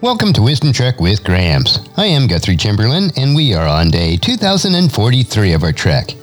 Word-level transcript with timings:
Welcome 0.00 0.32
to 0.34 0.42
Wisdom 0.42 0.72
Trek 0.72 1.00
with 1.00 1.24
Gramps. 1.24 1.80
I 1.96 2.06
am 2.06 2.28
Guthrie 2.28 2.56
Chamberlain, 2.56 3.10
and 3.16 3.34
we 3.34 3.52
are 3.52 3.66
on 3.66 3.90
day 3.90 4.16
2043 4.16 5.52
of 5.54 5.64
our 5.64 5.72
trek. 5.72 6.14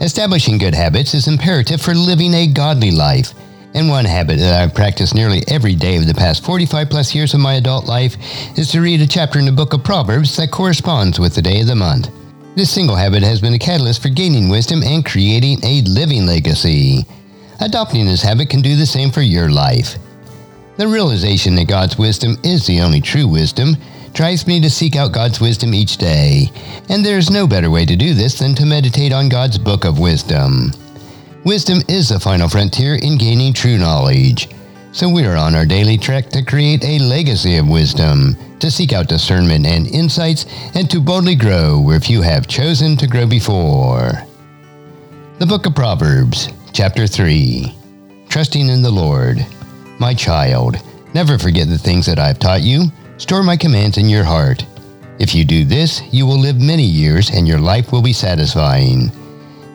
Establishing 0.00 0.58
good 0.58 0.74
habits 0.74 1.14
is 1.14 1.28
imperative 1.28 1.80
for 1.80 1.94
living 1.94 2.34
a 2.34 2.48
godly 2.48 2.90
life. 2.90 3.32
And 3.74 3.88
one 3.88 4.06
habit 4.06 4.38
that 4.38 4.60
I've 4.60 4.74
practiced 4.74 5.14
nearly 5.14 5.44
every 5.46 5.76
day 5.76 5.98
of 5.98 6.08
the 6.08 6.14
past 6.14 6.44
45 6.44 6.90
plus 6.90 7.14
years 7.14 7.32
of 7.32 7.38
my 7.38 7.54
adult 7.54 7.86
life 7.86 8.16
is 8.58 8.72
to 8.72 8.80
read 8.80 9.00
a 9.00 9.06
chapter 9.06 9.38
in 9.38 9.44
the 9.44 9.52
book 9.52 9.72
of 9.72 9.84
Proverbs 9.84 10.36
that 10.38 10.50
corresponds 10.50 11.20
with 11.20 11.36
the 11.36 11.42
day 11.42 11.60
of 11.60 11.68
the 11.68 11.76
month. 11.76 12.10
This 12.56 12.72
single 12.72 12.96
habit 12.96 13.22
has 13.22 13.40
been 13.40 13.54
a 13.54 13.58
catalyst 13.58 14.02
for 14.02 14.08
gaining 14.08 14.48
wisdom 14.48 14.82
and 14.82 15.06
creating 15.06 15.60
a 15.62 15.82
living 15.82 16.26
legacy. 16.26 17.06
Adopting 17.60 18.04
this 18.04 18.22
habit 18.22 18.50
can 18.50 18.62
do 18.62 18.74
the 18.74 18.84
same 18.84 19.12
for 19.12 19.22
your 19.22 19.48
life. 19.48 19.96
The 20.82 20.88
realization 20.88 21.54
that 21.54 21.68
God's 21.68 21.96
wisdom 21.96 22.36
is 22.42 22.66
the 22.66 22.80
only 22.80 23.00
true 23.00 23.28
wisdom 23.28 23.76
drives 24.14 24.48
me 24.48 24.60
to 24.60 24.68
seek 24.68 24.96
out 24.96 25.12
God's 25.12 25.40
wisdom 25.40 25.74
each 25.74 25.96
day, 25.96 26.50
and 26.88 27.06
there 27.06 27.18
is 27.18 27.30
no 27.30 27.46
better 27.46 27.70
way 27.70 27.86
to 27.86 27.94
do 27.94 28.14
this 28.14 28.40
than 28.40 28.56
to 28.56 28.66
meditate 28.66 29.12
on 29.12 29.28
God's 29.28 29.58
book 29.58 29.84
of 29.84 30.00
wisdom. 30.00 30.72
Wisdom 31.44 31.82
is 31.86 32.08
the 32.08 32.18
final 32.18 32.48
frontier 32.48 32.96
in 32.96 33.16
gaining 33.16 33.52
true 33.52 33.78
knowledge. 33.78 34.48
So 34.90 35.08
we 35.08 35.24
are 35.24 35.36
on 35.36 35.54
our 35.54 35.64
daily 35.64 35.96
trek 35.96 36.30
to 36.30 36.44
create 36.44 36.82
a 36.82 36.98
legacy 36.98 37.58
of 37.58 37.68
wisdom, 37.68 38.36
to 38.58 38.68
seek 38.68 38.92
out 38.92 39.06
discernment 39.06 39.64
and 39.64 39.86
insights, 39.86 40.46
and 40.74 40.90
to 40.90 40.98
boldly 41.00 41.36
grow 41.36 41.80
where 41.80 42.00
few 42.00 42.22
have 42.22 42.48
chosen 42.48 42.96
to 42.96 43.06
grow 43.06 43.28
before. 43.28 44.10
The 45.38 45.46
Book 45.46 45.64
of 45.64 45.76
Proverbs, 45.76 46.48
Chapter 46.72 47.06
3 47.06 47.72
Trusting 48.28 48.68
in 48.68 48.82
the 48.82 48.90
Lord. 48.90 49.46
My 50.02 50.14
child, 50.14 50.78
never 51.14 51.38
forget 51.38 51.68
the 51.68 51.78
things 51.78 52.06
that 52.06 52.18
I 52.18 52.26
have 52.26 52.40
taught 52.40 52.62
you. 52.62 52.86
Store 53.18 53.44
my 53.44 53.56
commands 53.56 53.98
in 53.98 54.08
your 54.08 54.24
heart. 54.24 54.66
If 55.20 55.32
you 55.32 55.44
do 55.44 55.64
this, 55.64 56.02
you 56.10 56.26
will 56.26 56.40
live 56.40 56.60
many 56.60 56.82
years 56.82 57.30
and 57.30 57.46
your 57.46 57.60
life 57.60 57.92
will 57.92 58.02
be 58.02 58.12
satisfying. 58.12 59.12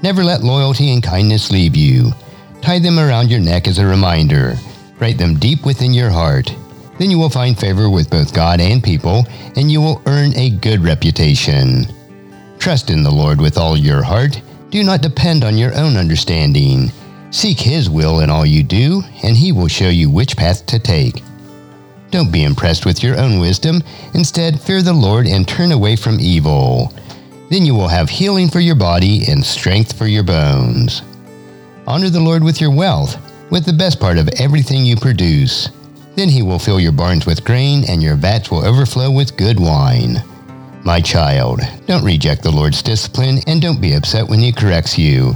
Never 0.03 0.25
let 0.25 0.44
loyalty 0.44 0.92
and 0.92 1.02
kindness 1.02 1.50
leave 1.50 1.78
you. 1.78 2.11
Tie 2.61 2.80
them 2.80 3.00
around 3.00 3.31
your 3.31 3.39
neck 3.39 3.70
as 3.70 3.80
a 3.80 3.86
reminder. 3.86 4.55
Write 5.00 5.17
them 5.17 5.39
deep 5.39 5.66
within 5.66 5.94
your 5.94 6.09
heart. 6.09 6.53
Then 7.00 7.09
you 7.09 7.17
will 7.17 7.30
find 7.30 7.58
favor 7.58 7.89
with 7.89 8.09
both 8.09 8.33
God 8.33 8.59
and 8.59 8.83
people, 8.83 9.25
and 9.55 9.72
you 9.72 9.80
will 9.80 10.02
earn 10.08 10.36
a 10.36 10.50
good 10.50 10.83
reputation. 10.83 11.86
Trust 12.59 12.89
in 12.89 13.02
the 13.02 13.09
Lord 13.09 13.39
with 13.39 13.58
all 13.58 13.78
your 13.78 14.03
heart. 14.03 14.42
Do 14.72 14.83
not 14.83 15.02
depend 15.02 15.45
on 15.45 15.58
your 15.58 15.73
own 15.73 15.95
understanding. 15.95 16.92
Seek 17.30 17.59
His 17.59 17.89
will 17.89 18.22
in 18.22 18.30
all 18.30 18.45
you 18.45 18.64
do, 18.64 19.03
and 19.23 19.36
He 19.36 19.52
will 19.52 19.67
show 19.67 19.89
you 19.89 20.09
which 20.09 20.38
path 20.38 20.66
to 20.67 20.80
take. 20.80 21.23
Don't 22.09 22.31
be 22.31 22.44
impressed 22.44 22.86
with 22.86 23.03
your 23.03 23.20
own 23.20 23.39
wisdom. 23.39 23.83
Instead, 24.14 24.61
fear 24.61 24.81
the 24.81 24.94
Lord 24.94 25.28
and 25.28 25.48
turn 25.48 25.72
away 25.72 25.98
from 25.98 26.20
evil. 26.20 26.94
Then 27.50 27.66
you 27.66 27.75
will 27.75 27.89
have 27.89 28.09
healing 28.09 28.50
for 28.50 28.59
your 28.59 28.75
body 28.75 29.25
and 29.30 29.45
strength 29.45 29.98
for 29.98 30.08
your 30.08 30.23
bones. 30.23 31.02
Honor 31.86 32.09
the 32.09 32.20
Lord 32.20 32.44
with 32.44 32.61
your 32.61 32.72
wealth, 32.73 33.17
with 33.52 33.66
the 33.66 33.73
best 33.73 34.00
part 34.00 34.17
of 34.17 34.30
everything 34.39 34.86
you 34.86 34.95
produce. 34.95 35.70
Then 36.16 36.30
he 36.30 36.42
will 36.42 36.59
fill 36.59 36.80
your 36.80 36.92
barns 36.92 37.25
with 37.25 37.45
grain, 37.45 37.83
and 37.88 38.02
your 38.02 38.16
vats 38.16 38.50
will 38.50 38.66
overflow 38.66 39.11
with 39.11 39.38
good 39.38 39.59
wine. 39.59 40.23
My 40.83 41.02
child, 41.02 41.59
don't 41.86 42.03
reject 42.03 42.42
the 42.44 42.52
Lord's 42.52 42.81
discipline, 42.81 43.39
and 43.48 43.61
don't 43.61 43.81
be 43.81 43.94
upset 43.94 44.28
when 44.28 44.39
he 44.39 44.52
corrects 44.52 44.98
you. 44.98 45.36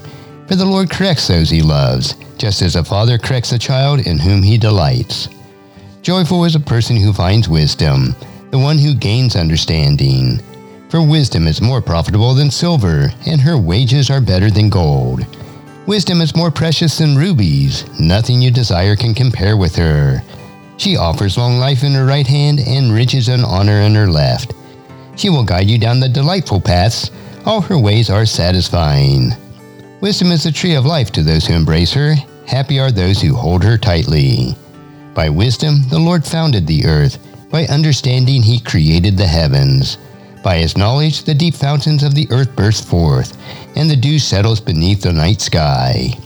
For 0.52 0.58
the 0.58 0.66
Lord 0.66 0.90
corrects 0.90 1.30
those 1.30 1.50
he 1.50 1.62
loves, 1.62 2.14
just 2.38 2.62
as 2.62 2.76
a 2.76 2.84
father 2.84 3.18
corrects 3.18 3.54
a 3.54 3.58
child 3.58 4.06
in 4.06 4.20
whom 4.20 4.44
he 4.44 4.58
delights. 4.58 5.30
Joyful 6.02 6.44
is 6.44 6.56
a 6.56 6.60
person 6.60 6.98
who 6.98 7.14
finds 7.14 7.48
wisdom, 7.48 8.14
the 8.50 8.60
one 8.60 8.78
who 8.78 8.94
gains 8.94 9.38
understanding. 9.38 10.42
For 10.90 11.02
wisdom 11.02 11.48
is 11.48 11.62
more 11.62 11.82
profitable 11.82 12.34
than 12.34 12.52
silver, 12.52 13.14
and 13.26 13.40
her 13.40 13.58
wages 13.58 14.10
are 14.10 14.20
better 14.20 14.52
than 14.52 14.70
gold. 14.70 15.26
Wisdom 15.88 16.20
is 16.20 16.36
more 16.36 16.52
precious 16.52 16.98
than 16.98 17.16
rubies. 17.16 17.86
Nothing 17.98 18.42
you 18.42 18.52
desire 18.52 18.98
can 18.98 19.14
compare 19.14 19.56
with 19.56 19.78
her. 19.78 20.22
She 20.76 20.98
offers 20.98 21.38
long 21.38 21.60
life 21.60 21.82
in 21.82 21.94
her 21.94 22.06
right 22.06 22.28
hand 22.28 22.60
and 22.60 22.92
riches 22.92 23.30
and 23.30 23.46
honor 23.46 23.80
in 23.80 23.96
her 23.96 24.08
left. 24.08 24.54
She 25.16 25.30
will 25.30 25.46
guide 25.46 25.70
you 25.70 25.78
down 25.78 26.02
the 26.02 26.10
delightful 26.10 26.60
paths. 26.60 27.10
All 27.46 27.62
her 27.62 27.80
ways 27.80 28.10
are 28.10 28.26
satisfying. 28.26 29.32
Wisdom 30.02 30.32
is 30.32 30.44
the 30.44 30.52
tree 30.52 30.74
of 30.74 30.84
life 30.84 31.12
to 31.12 31.22
those 31.22 31.46
who 31.46 31.54
embrace 31.54 31.94
her. 31.94 32.16
Happy 32.48 32.80
are 32.80 32.90
those 32.90 33.22
who 33.22 33.36
hold 33.36 33.64
her 33.64 33.78
tightly. 33.78 34.56
By 35.14 35.30
wisdom, 35.30 35.88
the 35.90 36.00
Lord 36.00 36.26
founded 36.26 36.66
the 36.66 36.86
earth. 36.88 37.20
By 37.52 37.66
understanding, 37.68 38.42
he 38.42 38.60
created 38.60 39.16
the 39.16 39.28
heavens. 39.28 40.00
By 40.44 40.58
his 40.58 40.76
knowledge, 40.76 41.24
the 41.24 41.36
deep 41.36 41.54
fountains 41.54 42.02
of 42.02 42.16
the 42.16 42.28
earth 42.32 42.56
burst 42.56 42.88
forth, 42.88 43.38
and 43.76 43.88
the 43.88 43.96
dew 43.96 44.18
settles 44.18 44.60
beneath 44.60 45.04
the 45.04 45.14
night 45.14 45.40
sky. 45.40 46.18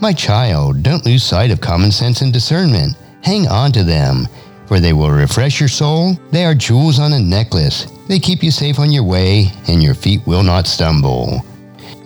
My 0.00 0.12
child, 0.12 0.84
don't 0.84 1.04
lose 1.04 1.24
sight 1.24 1.50
of 1.50 1.60
common 1.60 1.90
sense 1.90 2.22
and 2.22 2.32
discernment. 2.32 2.96
Hang 3.24 3.48
on 3.48 3.72
to 3.72 3.82
them, 3.82 4.28
for 4.66 4.78
they 4.78 4.92
will 4.92 5.10
refresh 5.10 5.58
your 5.58 5.68
soul. 5.68 6.14
They 6.30 6.44
are 6.44 6.54
jewels 6.54 7.00
on 7.00 7.12
a 7.12 7.18
necklace. 7.18 7.86
They 8.06 8.20
keep 8.20 8.44
you 8.44 8.52
safe 8.52 8.78
on 8.78 8.92
your 8.92 9.02
way, 9.02 9.50
and 9.66 9.82
your 9.82 9.94
feet 9.94 10.24
will 10.28 10.44
not 10.44 10.68
stumble. 10.68 11.44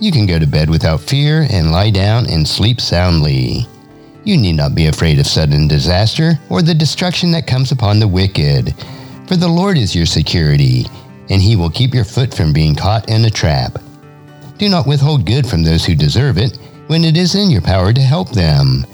You 0.00 0.10
can 0.10 0.24
go 0.24 0.38
to 0.38 0.46
bed 0.46 0.70
without 0.70 1.02
fear 1.02 1.46
and 1.50 1.72
lie 1.72 1.90
down 1.90 2.26
and 2.26 2.48
sleep 2.48 2.80
soundly. 2.80 3.66
You 4.24 4.38
need 4.38 4.54
not 4.54 4.74
be 4.74 4.86
afraid 4.86 5.18
of 5.18 5.26
sudden 5.26 5.68
disaster 5.68 6.38
or 6.48 6.62
the 6.62 6.74
destruction 6.74 7.30
that 7.32 7.46
comes 7.46 7.70
upon 7.70 7.98
the 7.98 8.08
wicked, 8.08 8.74
for 9.28 9.36
the 9.36 9.48
Lord 9.48 9.76
is 9.76 9.94
your 9.94 10.06
security, 10.06 10.86
and 11.28 11.42
he 11.42 11.54
will 11.54 11.68
keep 11.68 11.92
your 11.92 12.04
foot 12.04 12.32
from 12.32 12.52
being 12.52 12.74
caught 12.74 13.10
in 13.10 13.26
a 13.26 13.30
trap. 13.30 13.78
Do 14.56 14.70
not 14.70 14.86
withhold 14.86 15.26
good 15.26 15.46
from 15.46 15.62
those 15.62 15.84
who 15.84 15.94
deserve 15.94 16.38
it 16.38 16.58
when 16.86 17.04
it 17.04 17.18
is 17.18 17.34
in 17.34 17.50
your 17.50 17.62
power 17.62 17.92
to 17.92 18.00
help 18.00 18.30
them. 18.30 18.86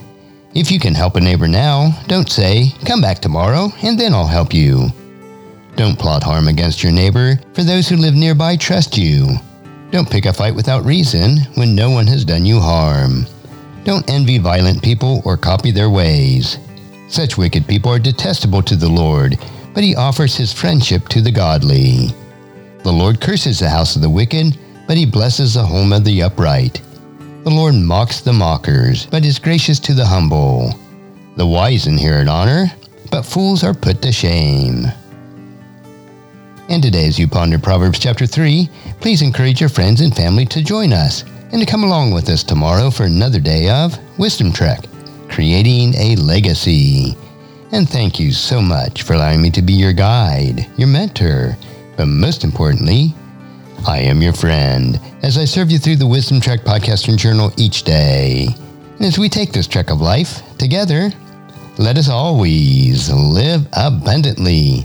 If 0.55 0.73
you 0.73 0.81
can 0.81 0.95
help 0.95 1.15
a 1.15 1.21
neighbor 1.21 1.47
now, 1.47 2.03
don't 2.09 2.31
say, 2.31 2.73
Come 2.85 3.01
back 3.01 3.21
tomorrow, 3.21 3.71
and 3.83 3.99
then 3.99 4.13
I'll 4.13 4.27
help 4.27 4.53
you. 4.53 4.89
Don't 5.77 5.99
plot 5.99 6.25
harm 6.25 6.49
against 6.49 6.83
your 6.83 6.93
neighbor, 6.93 7.39
for 7.53 7.63
those 7.63 7.89
who 7.89 7.97
live 7.97 8.15
nearby 8.15 8.57
trust 8.57 8.97
you. 8.97 9.37
Don't 9.97 10.11
pick 10.11 10.27
a 10.27 10.33
fight 10.35 10.55
without 10.55 10.85
reason 10.85 11.39
when 11.55 11.75
no 11.75 11.89
one 11.89 12.07
has 12.07 12.23
done 12.23 12.45
you 12.45 12.61
harm. 12.61 13.25
Don't 13.85 14.11
envy 14.11 14.37
violent 14.37 14.83
people 14.83 15.23
or 15.25 15.39
copy 15.39 15.71
their 15.71 15.89
ways. 15.89 16.59
Such 17.09 17.39
wicked 17.39 17.67
people 17.67 17.91
are 17.93 17.99
detestable 17.99 18.61
to 18.65 18.77
the 18.77 18.91
Lord, 18.91 19.39
but 19.73 19.83
he 19.83 19.97
offers 19.97 20.37
his 20.37 20.53
friendship 20.53 21.09
to 21.09 21.23
the 21.23 21.31
godly. 21.31 22.09
The 22.83 22.93
Lord 22.93 23.23
curses 23.23 23.61
the 23.61 23.71
house 23.71 23.97
of 23.97 24.03
the 24.03 24.11
wicked, 24.11 24.59
but 24.87 24.99
he 24.99 25.07
blesses 25.07 25.55
the 25.55 25.65
home 25.65 25.95
of 25.95 26.05
the 26.05 26.21
upright. 26.25 26.83
The 27.45 27.51
Lord 27.51 27.75
mocks 27.75 28.21
the 28.21 28.35
mockers, 28.35 29.07
but 29.07 29.25
is 29.25 29.39
gracious 29.39 29.81
to 29.81 29.95
the 29.95 30.05
humble. 30.05 30.79
The 31.37 31.47
wise 31.47 31.87
inherit 31.87 32.29
honor, 32.29 32.67
but 33.11 33.25
fools 33.25 33.65
are 33.65 33.73
put 33.73 34.03
to 34.03 34.13
shame. 34.13 34.89
And 36.69 36.83
today, 36.83 37.07
as 37.07 37.17
you 37.17 37.29
ponder 37.29 37.61
Proverbs 37.61 38.01
chapter 38.01 38.27
3, 38.27 38.69
please 39.01 39.23
encourage 39.23 39.61
your 39.61 39.69
friends 39.69 40.01
and 40.01 40.15
family 40.15 40.45
to 40.47 40.65
join 40.65 40.93
us 40.93 41.23
and 41.53 41.61
to 41.61 41.67
come 41.67 41.85
along 41.85 42.11
with 42.11 42.29
us 42.29 42.43
tomorrow 42.43 42.91
for 42.91 43.05
another 43.05 43.39
day 43.39 43.71
of 43.71 43.97
Wisdom 44.19 44.53
Trek, 44.53 44.81
creating 45.29 45.95
a 45.95 46.17
legacy. 46.17 47.17
And 47.71 47.89
thank 47.89 48.19
you 48.19 48.33
so 48.33 48.61
much 48.61 49.03
for 49.03 49.15
allowing 49.15 49.41
me 49.43 49.51
to 49.53 49.63
be 49.63 49.75
your 49.75 49.93
guide, 49.93 50.67
your 50.77 50.89
mentor, 50.89 51.57
but 51.97 52.07
most 52.07 52.43
importantly, 52.43 53.15
I 53.87 54.01
am 54.01 54.21
your 54.21 54.33
friend 54.33 55.01
as 55.23 55.39
I 55.39 55.45
serve 55.45 55.71
you 55.71 55.79
through 55.79 55.97
the 55.97 56.07
Wisdom 56.07 56.41
Trek 56.41 56.63
podcast 56.63 57.07
and 57.07 57.17
journal 57.17 57.53
each 57.57 57.85
day. 57.85 58.49
And 58.97 59.05
as 59.05 59.21
we 59.21 59.29
take 59.29 59.53
this 59.53 59.69
trek 59.69 59.91
of 59.91 60.01
life 60.01 60.43
together, 60.59 61.13
let 61.79 61.97
us 61.97 62.09
always 62.09 63.09
live 63.09 63.69
abundantly 63.73 64.85